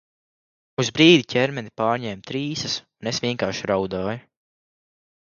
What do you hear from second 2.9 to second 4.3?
un es vienkārši raudāju.